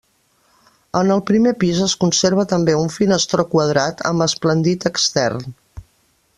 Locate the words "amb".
4.13-4.29